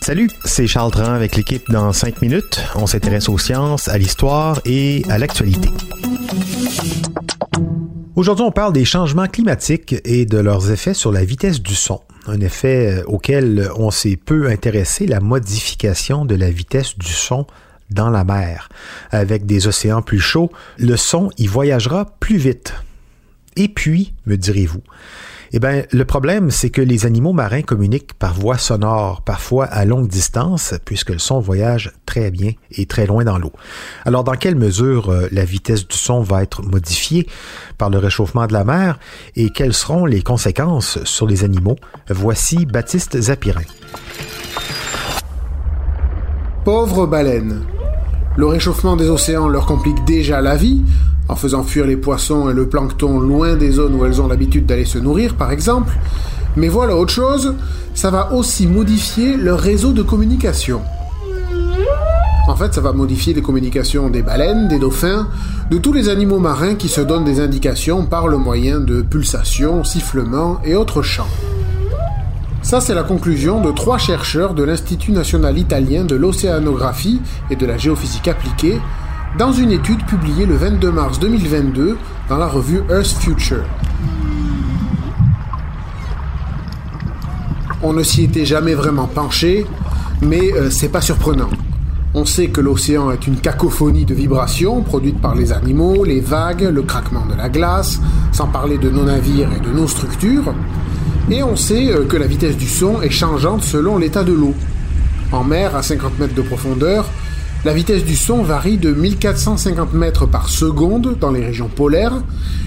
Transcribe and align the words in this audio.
Salut, 0.00 0.30
c'est 0.46 0.66
Charles 0.66 0.90
Tran 0.92 1.12
avec 1.12 1.36
l'équipe 1.36 1.70
dans 1.70 1.92
5 1.92 2.22
minutes. 2.22 2.58
On 2.74 2.86
s'intéresse 2.86 3.28
aux 3.28 3.36
sciences, 3.36 3.86
à 3.88 3.98
l'histoire 3.98 4.62
et 4.64 5.02
à 5.10 5.18
l'actualité. 5.18 5.68
Aujourd'hui, 8.16 8.46
on 8.46 8.50
parle 8.50 8.72
des 8.72 8.86
changements 8.86 9.26
climatiques 9.26 9.94
et 10.06 10.24
de 10.24 10.38
leurs 10.38 10.70
effets 10.70 10.94
sur 10.94 11.12
la 11.12 11.22
vitesse 11.22 11.60
du 11.60 11.74
son. 11.74 12.00
Un 12.26 12.40
effet 12.40 13.02
auquel 13.06 13.68
on 13.76 13.90
s'est 13.90 14.16
peu 14.16 14.48
intéressé, 14.48 15.06
la 15.06 15.20
modification 15.20 16.24
de 16.24 16.34
la 16.34 16.50
vitesse 16.50 16.96
du 16.96 17.12
son 17.12 17.46
dans 17.90 18.08
la 18.08 18.24
mer. 18.24 18.70
Avec 19.10 19.44
des 19.44 19.66
océans 19.66 20.00
plus 20.00 20.20
chauds, 20.20 20.50
le 20.78 20.96
son 20.96 21.28
y 21.36 21.46
voyagera 21.46 22.06
plus 22.20 22.38
vite. 22.38 22.72
Et 23.56 23.68
puis, 23.68 24.14
me 24.24 24.36
direz-vous, 24.36 24.82
eh 25.52 25.58
bien, 25.58 25.82
le 25.92 26.04
problème, 26.04 26.50
c'est 26.50 26.70
que 26.70 26.82
les 26.82 27.06
animaux 27.06 27.32
marins 27.32 27.62
communiquent 27.62 28.14
par 28.14 28.34
voie 28.34 28.58
sonore, 28.58 29.22
parfois 29.22 29.66
à 29.66 29.84
longue 29.84 30.08
distance, 30.08 30.74
puisque 30.84 31.10
le 31.10 31.18
son 31.18 31.40
voyage 31.40 31.92
très 32.06 32.30
bien 32.30 32.52
et 32.72 32.86
très 32.86 33.06
loin 33.06 33.24
dans 33.24 33.38
l'eau. 33.38 33.52
Alors, 34.04 34.24
dans 34.24 34.34
quelle 34.34 34.56
mesure 34.56 35.10
euh, 35.10 35.28
la 35.32 35.44
vitesse 35.44 35.86
du 35.86 35.96
son 35.96 36.20
va 36.20 36.42
être 36.42 36.62
modifiée 36.62 37.26
par 37.78 37.90
le 37.90 37.98
réchauffement 37.98 38.46
de 38.46 38.52
la 38.52 38.64
mer 38.64 38.98
et 39.36 39.50
quelles 39.50 39.74
seront 39.74 40.04
les 40.04 40.22
conséquences 40.22 41.02
sur 41.04 41.26
les 41.26 41.44
animaux? 41.44 41.76
Voici 42.08 42.66
Baptiste 42.66 43.20
Zapirin. 43.20 43.62
Pauvres 46.64 47.06
baleines. 47.06 47.64
Le 48.36 48.46
réchauffement 48.46 48.94
des 48.94 49.08
océans 49.08 49.48
leur 49.48 49.66
complique 49.66 50.04
déjà 50.04 50.40
la 50.40 50.54
vie, 50.54 50.82
en 51.28 51.36
faisant 51.36 51.62
fuir 51.62 51.86
les 51.86 51.96
poissons 51.96 52.50
et 52.50 52.54
le 52.54 52.68
plancton 52.68 53.20
loin 53.20 53.54
des 53.54 53.70
zones 53.72 53.94
où 53.94 54.04
elles 54.04 54.20
ont 54.20 54.28
l'habitude 54.28 54.66
d'aller 54.66 54.84
se 54.84 54.98
nourrir, 54.98 55.34
par 55.34 55.52
exemple. 55.52 55.92
Mais 56.56 56.68
voilà 56.68 56.96
autre 56.96 57.12
chose, 57.12 57.54
ça 57.94 58.10
va 58.10 58.32
aussi 58.32 58.66
modifier 58.66 59.36
leur 59.36 59.60
réseau 59.60 59.92
de 59.92 60.02
communication. 60.02 60.80
En 62.48 62.56
fait, 62.56 62.72
ça 62.72 62.80
va 62.80 62.92
modifier 62.92 63.34
les 63.34 63.42
communications 63.42 64.08
des 64.08 64.22
baleines, 64.22 64.68
des 64.68 64.78
dauphins, 64.78 65.28
de 65.70 65.76
tous 65.76 65.92
les 65.92 66.08
animaux 66.08 66.38
marins 66.38 66.76
qui 66.76 66.88
se 66.88 67.02
donnent 67.02 67.26
des 67.26 67.40
indications 67.40 68.06
par 68.06 68.26
le 68.26 68.38
moyen 68.38 68.80
de 68.80 69.02
pulsations, 69.02 69.84
sifflements 69.84 70.58
et 70.64 70.74
autres 70.74 71.02
chants. 71.02 71.28
Ça, 72.62 72.80
c'est 72.80 72.94
la 72.94 73.02
conclusion 73.02 73.60
de 73.60 73.70
trois 73.70 73.98
chercheurs 73.98 74.54
de 74.54 74.62
l'Institut 74.62 75.12
national 75.12 75.58
italien 75.58 76.04
de 76.04 76.16
l'océanographie 76.16 77.20
et 77.50 77.56
de 77.56 77.66
la 77.66 77.76
géophysique 77.76 78.28
appliquée 78.28 78.78
dans 79.36 79.52
une 79.52 79.72
étude 79.72 80.04
publiée 80.06 80.46
le 80.46 80.56
22 80.56 80.90
mars 80.90 81.18
2022 81.18 81.98
dans 82.28 82.38
la 82.38 82.46
revue 82.46 82.82
Earth 82.88 83.16
Future. 83.20 83.64
On 87.82 87.92
ne 87.92 88.02
s'y 88.02 88.24
était 88.24 88.44
jamais 88.44 88.74
vraiment 88.74 89.06
penché, 89.06 89.66
mais 90.22 90.52
euh, 90.52 90.70
c'est 90.70 90.88
pas 90.88 91.00
surprenant. 91.00 91.50
On 92.14 92.24
sait 92.24 92.48
que 92.48 92.60
l'océan 92.60 93.10
est 93.10 93.26
une 93.26 93.36
cacophonie 93.36 94.04
de 94.04 94.14
vibrations 94.14 94.82
produites 94.82 95.20
par 95.20 95.34
les 95.34 95.52
animaux, 95.52 96.04
les 96.04 96.20
vagues, 96.20 96.62
le 96.62 96.82
craquement 96.82 97.26
de 97.26 97.34
la 97.34 97.48
glace, 97.48 98.00
sans 98.32 98.46
parler 98.46 98.78
de 98.78 98.88
nos 98.88 99.04
navires 99.04 99.50
et 99.52 99.60
de 99.60 99.70
nos 99.70 99.86
structures. 99.86 100.54
Et 101.30 101.42
on 101.42 101.54
sait 101.54 101.92
euh, 101.92 102.06
que 102.06 102.16
la 102.16 102.26
vitesse 102.26 102.56
du 102.56 102.66
son 102.66 103.02
est 103.02 103.10
changeante 103.10 103.62
selon 103.62 103.98
l'état 103.98 104.24
de 104.24 104.32
l'eau. 104.32 104.54
En 105.30 105.44
mer, 105.44 105.76
à 105.76 105.82
50 105.82 106.18
mètres 106.18 106.34
de 106.34 106.42
profondeur, 106.42 107.04
la 107.64 107.74
vitesse 107.74 108.04
du 108.04 108.14
son 108.14 108.42
varie 108.42 108.78
de 108.78 108.92
1450 108.92 109.92
mètres 109.92 110.26
par 110.26 110.48
seconde 110.48 111.16
dans 111.20 111.32
les 111.32 111.44
régions 111.44 111.68
polaires 111.68 112.22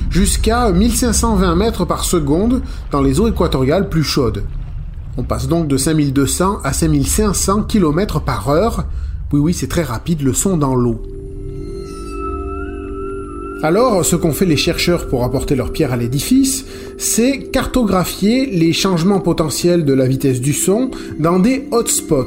jusqu'à 0.09 0.69
1520 0.71 1.55
mètres 1.55 1.85
par 1.85 2.03
seconde 2.03 2.61
dans 2.91 3.01
les 3.01 3.19
eaux 3.19 3.27
équatoriales 3.27 3.87
plus 3.87 4.03
chaudes. 4.03 4.43
On 5.17 5.23
passe 5.23 5.47
donc 5.47 5.67
de 5.67 5.77
5200 5.77 6.59
à 6.63 6.73
5500 6.73 7.63
km 7.63 8.21
par 8.21 8.49
heure. 8.49 8.85
Oui 9.31 9.39
oui, 9.39 9.53
c'est 9.53 9.67
très 9.67 9.83
rapide 9.83 10.21
le 10.21 10.33
son 10.33 10.57
dans 10.57 10.75
l'eau. 10.75 11.01
Alors, 13.63 14.03
ce 14.03 14.15
qu'ont 14.15 14.33
fait 14.33 14.45
les 14.45 14.57
chercheurs 14.57 15.07
pour 15.07 15.23
apporter 15.23 15.55
leur 15.55 15.71
pierre 15.71 15.93
à 15.93 15.97
l'édifice, 15.97 16.65
c'est 16.97 17.43
cartographier 17.51 18.47
les 18.47 18.73
changements 18.73 19.19
potentiels 19.19 19.85
de 19.85 19.93
la 19.93 20.07
vitesse 20.07 20.41
du 20.41 20.53
son 20.53 20.89
dans 21.19 21.37
des 21.37 21.67
hotspots, 21.71 22.25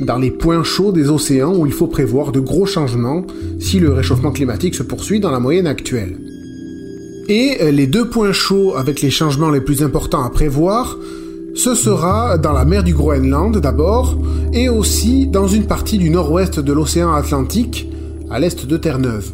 dans 0.00 0.18
les 0.18 0.30
points 0.30 0.62
chauds 0.62 0.92
des 0.92 1.08
océans 1.08 1.54
où 1.56 1.66
il 1.66 1.72
faut 1.72 1.86
prévoir 1.86 2.32
de 2.32 2.40
gros 2.40 2.66
changements 2.66 3.24
si 3.58 3.78
le 3.78 3.92
réchauffement 3.92 4.32
climatique 4.32 4.74
se 4.74 4.82
poursuit 4.82 5.20
dans 5.20 5.30
la 5.30 5.40
moyenne 5.40 5.66
actuelle. 5.66 6.18
Et 7.28 7.56
euh, 7.60 7.70
les 7.70 7.86
deux 7.86 8.08
points 8.08 8.32
chauds 8.32 8.76
avec 8.76 9.00
les 9.00 9.10
changements 9.10 9.50
les 9.50 9.60
plus 9.60 9.82
importants 9.82 10.22
à 10.22 10.30
prévoir, 10.30 10.96
ce 11.54 11.74
sera 11.74 12.38
dans 12.38 12.52
la 12.52 12.64
mer 12.64 12.84
du 12.84 12.94
Groenland 12.94 13.58
d'abord, 13.58 14.18
et 14.52 14.68
aussi 14.68 15.26
dans 15.26 15.48
une 15.48 15.66
partie 15.66 15.98
du 15.98 16.10
nord-ouest 16.10 16.60
de 16.60 16.72
l'océan 16.72 17.12
Atlantique, 17.14 17.88
à 18.30 18.38
l'est 18.38 18.66
de 18.66 18.76
Terre-Neuve. 18.76 19.32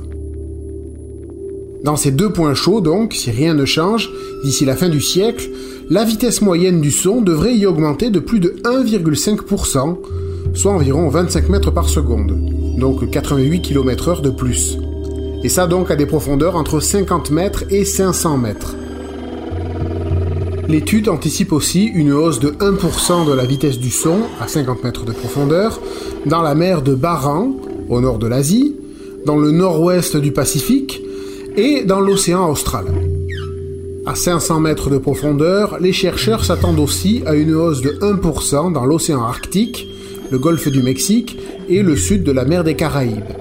Dans 1.85 1.97
ces 1.97 2.13
deux 2.13 2.31
points 2.31 2.55
chauds, 2.55 2.81
donc, 2.81 3.13
si 3.13 3.33
rien 3.33 3.55
ne 3.55 3.65
change, 3.65 4.09
d'ici 4.45 4.65
la 4.65 4.77
fin 4.77 4.89
du 4.89 5.01
siècle, 5.01 5.51
la 5.91 6.05
vitesse 6.05 6.41
moyenne 6.41 6.81
du 6.81 6.93
son 6.93 7.21
devrait 7.21 7.57
y 7.57 7.67
augmenter 7.67 8.11
de 8.11 8.21
plus 8.21 8.39
de 8.39 8.55
1,5%, 8.65 9.99
soit 10.55 10.73
environ 10.73 11.09
25 11.09 11.49
mètres 11.49 11.71
par 11.71 11.89
seconde, 11.89 12.37
donc 12.79 13.09
88 13.11 13.63
km 13.63 14.09
heure 14.09 14.23
de 14.23 14.31
plus. 14.31 14.79
Et 15.45 15.49
ça 15.49 15.67
donc 15.67 15.91
à 15.91 15.97
des 15.97 16.07
profondeurs 16.07 16.57
entre 16.57 16.81
50 16.81 17.31
mètres 17.31 17.65
et 17.71 17.85
500 17.85 18.39
mètres. 18.39 18.77
L'étude 20.69 21.09
anticipe 21.09 21.53
aussi 21.53 21.85
une 21.85 22.13
hausse 22.13 22.41
de 22.41 22.51
1% 22.51 23.27
de 23.27 23.33
la 23.33 23.45
vitesse 23.45 23.79
du 23.79 23.91
son 23.91 24.21
à 24.41 24.49
50 24.49 24.85
mètres 24.85 25.05
de 25.05 25.13
profondeur 25.13 25.81
dans 26.25 26.41
la 26.41 26.55
mer 26.55 26.83
de 26.83 26.95
Baran, 26.95 27.53
au 27.89 28.01
nord 28.01 28.19
de 28.19 28.27
l'Asie, 28.27 28.77
dans 29.27 29.37
le 29.37 29.51
nord-ouest 29.51 30.17
du 30.17 30.33
Pacifique, 30.33 31.03
et 31.57 31.85
dans 31.85 32.01
l'océan 32.01 32.49
austral. 32.51 32.87
À 34.07 34.15
500 34.15 34.61
mètres 34.61 34.91
de 34.91 34.99
profondeur, 34.99 35.79
les 35.81 35.93
chercheurs 35.93 36.45
s'attendent 36.45 36.81
aussi 36.81 37.23
à 37.27 37.35
une 37.35 37.55
hausse 37.55 37.83
de 37.83 37.91
1% 38.01 38.73
dans 38.73 38.85
l'océan 38.85 39.23
Arctique, 39.23 39.92
le 40.33 40.39
golfe 40.39 40.69
du 40.69 40.83
Mexique 40.83 41.39
et 41.69 41.83
le 41.83 41.95
sud 41.95 42.25
de 42.25 42.33
la 42.33 42.47
mer 42.47 42.65
des 42.65 42.75
Caraïbes. 42.75 43.35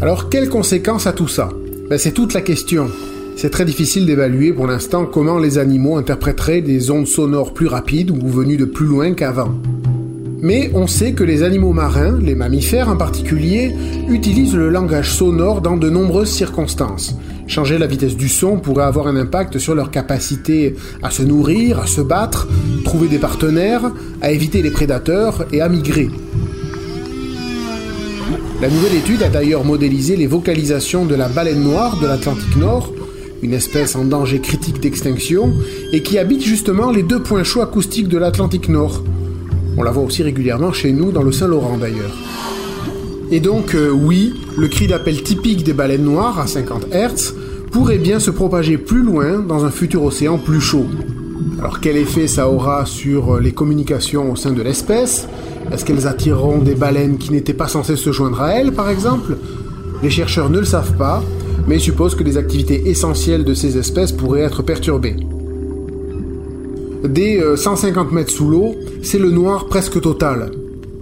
Alors 0.00 0.30
quelles 0.30 0.48
conséquences 0.48 1.08
a 1.08 1.12
tout 1.12 1.26
ça? 1.26 1.48
Ben, 1.88 1.98
C'est 1.98 2.12
toute 2.12 2.34
la 2.34 2.40
question. 2.40 2.86
C'est 3.34 3.50
très 3.50 3.64
difficile 3.64 4.06
d'évaluer 4.06 4.52
pour 4.52 4.68
l'instant 4.68 5.06
comment 5.06 5.38
les 5.38 5.58
animaux 5.58 5.96
interpréteraient 5.96 6.60
des 6.60 6.92
ondes 6.92 7.08
sonores 7.08 7.52
plus 7.52 7.66
rapides 7.66 8.12
ou 8.12 8.28
venues 8.28 8.58
de 8.58 8.64
plus 8.64 8.86
loin 8.86 9.12
qu'avant. 9.12 9.52
Mais 10.40 10.70
on 10.72 10.86
sait 10.86 11.14
que 11.14 11.24
les 11.24 11.42
animaux 11.42 11.72
marins, 11.72 12.16
les 12.22 12.36
mammifères 12.36 12.88
en 12.88 12.96
particulier, 12.96 13.72
utilisent 14.08 14.54
le 14.54 14.70
langage 14.70 15.12
sonore 15.12 15.62
dans 15.62 15.76
de 15.76 15.90
nombreuses 15.90 16.30
circonstances. 16.30 17.16
Changer 17.50 17.78
la 17.78 17.88
vitesse 17.88 18.16
du 18.16 18.28
son 18.28 18.58
pourrait 18.58 18.84
avoir 18.84 19.08
un 19.08 19.16
impact 19.16 19.58
sur 19.58 19.74
leur 19.74 19.90
capacité 19.90 20.76
à 21.02 21.10
se 21.10 21.24
nourrir, 21.24 21.80
à 21.80 21.88
se 21.88 22.00
battre, 22.00 22.46
trouver 22.84 23.08
des 23.08 23.18
partenaires, 23.18 23.90
à 24.22 24.30
éviter 24.30 24.62
les 24.62 24.70
prédateurs 24.70 25.44
et 25.52 25.60
à 25.60 25.68
migrer. 25.68 26.08
La 28.62 28.68
nouvelle 28.68 28.94
étude 28.94 29.24
a 29.24 29.28
d'ailleurs 29.28 29.64
modélisé 29.64 30.14
les 30.14 30.28
vocalisations 30.28 31.06
de 31.06 31.16
la 31.16 31.28
baleine 31.28 31.64
noire 31.64 31.98
de 31.98 32.06
l'Atlantique 32.06 32.54
Nord, 32.54 32.92
une 33.42 33.52
espèce 33.52 33.96
en 33.96 34.04
danger 34.04 34.38
critique 34.38 34.78
d'extinction, 34.78 35.52
et 35.92 36.04
qui 36.04 36.18
habite 36.18 36.44
justement 36.44 36.92
les 36.92 37.02
deux 37.02 37.20
points 37.20 37.42
chauds 37.42 37.62
acoustiques 37.62 38.06
de 38.06 38.18
l'Atlantique 38.18 38.68
Nord, 38.68 39.02
on 39.76 39.82
la 39.82 39.90
voit 39.90 40.04
aussi 40.04 40.22
régulièrement 40.22 40.72
chez 40.72 40.92
nous 40.92 41.10
dans 41.10 41.24
le 41.24 41.32
Saint-Laurent 41.32 41.78
d'ailleurs. 41.78 42.16
Et 43.32 43.38
donc 43.40 43.74
euh, 43.74 43.90
oui, 43.90 44.34
le 44.58 44.66
cri 44.68 44.88
d'appel 44.88 45.22
typique 45.22 45.62
des 45.62 45.72
baleines 45.72 46.04
noires 46.04 46.38
à 46.40 46.46
50 46.46 46.86
Hz 46.92 47.34
pourrait 47.70 47.98
bien 47.98 48.18
se 48.18 48.30
propager 48.30 48.78
plus 48.78 49.02
loin 49.02 49.38
dans 49.38 49.64
un 49.64 49.70
futur 49.70 50.02
océan 50.04 50.38
plus 50.38 50.60
chaud. 50.60 50.86
Alors 51.60 51.80
quel 51.80 51.96
effet 51.96 52.26
ça 52.26 52.48
aura 52.48 52.86
sur 52.86 53.36
euh, 53.36 53.40
les 53.40 53.52
communications 53.52 54.32
au 54.32 54.36
sein 54.36 54.52
de 54.52 54.62
l'espèce? 54.62 55.28
Est-ce 55.72 55.84
qu'elles 55.84 56.06
attireront 56.06 56.58
des 56.58 56.74
baleines 56.74 57.18
qui 57.18 57.32
n'étaient 57.32 57.54
pas 57.54 57.68
censées 57.68 57.96
se 57.96 58.12
joindre 58.12 58.40
à 58.40 58.54
elles 58.54 58.72
par 58.72 58.90
exemple? 58.90 59.36
Les 60.02 60.10
chercheurs 60.10 60.50
ne 60.50 60.58
le 60.58 60.64
savent 60.64 60.96
pas, 60.96 61.22
mais 61.68 61.78
supposent 61.78 62.14
que 62.14 62.24
les 62.24 62.38
activités 62.38 62.88
essentielles 62.88 63.44
de 63.44 63.54
ces 63.54 63.76
espèces 63.76 64.12
pourraient 64.12 64.40
être 64.40 64.62
perturbées. 64.62 65.16
dès 67.04 67.40
150 67.56 68.12
mètres 68.12 68.32
sous 68.32 68.48
l'eau, 68.48 68.74
c'est 69.02 69.18
le 69.18 69.30
noir 69.30 69.66
presque 69.66 70.00
total. 70.00 70.50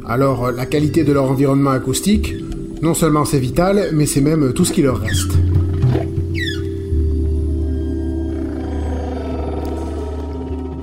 Alors 0.06 0.50
la 0.50 0.66
qualité 0.66 1.04
de 1.04 1.12
leur 1.12 1.30
environnement 1.30 1.70
acoustique, 1.70 2.34
non 2.82 2.94
seulement 2.94 3.24
c'est 3.24 3.38
vital, 3.38 3.90
mais 3.92 4.06
c'est 4.06 4.20
même 4.20 4.52
tout 4.52 4.64
ce 4.64 4.72
qui 4.72 4.82
leur 4.82 4.98
reste. 4.98 5.32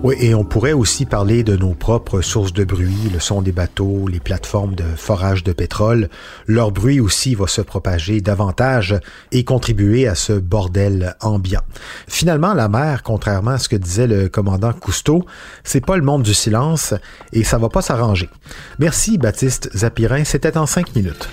Oui, 0.06 0.16
et 0.20 0.36
on 0.36 0.44
pourrait 0.44 0.72
aussi 0.72 1.08
parler 1.08 1.42
de 1.42 1.58
nos 1.58 1.74
propres 1.74 2.22
sources 2.22 2.54
de 2.54 2.64
bruit, 2.64 3.10
le 3.12 3.20
son 3.20 3.42
des 3.42 3.52
bateaux, 3.52 4.08
les 4.08 4.20
plateformes 4.20 4.76
de 4.76 4.84
forage 4.84 5.44
de 5.44 5.52
pétrole. 5.52 6.10
Leur 6.46 6.70
bruit 6.72 7.00
aussi 7.00 7.34
va 7.34 7.48
se 7.48 7.62
propager 7.62 8.22
davantage 8.22 9.00
et 9.32 9.44
contribuer 9.44 10.08
à 10.08 10.14
ce 10.14 10.34
bordel 10.34 11.16
ambiant. 11.22 11.64
Finalement, 12.08 12.54
la 12.54 12.70
mer, 12.70 13.02
contrairement 13.02 13.50
à 13.50 13.58
ce 13.58 13.68
que 13.68 13.78
disait 13.78 14.06
le 14.06 14.30
commandant 14.30 14.74
Cousteau, 14.74 15.26
c'est 15.64 15.84
pas 15.84 15.98
le 15.98 16.04
monde 16.04 16.22
du 16.22 16.36
silence 16.36 16.94
et 17.34 17.44
ça 17.44 17.58
va 17.58 17.70
pas 17.70 17.82
s'arranger. 17.82 18.30
Merci 18.78 19.18
Baptiste 19.18 19.76
Zapirin, 19.76 20.24
c'était 20.24 20.56
en 20.56 20.68
cinq 20.68 20.96
minutes. 20.96 21.28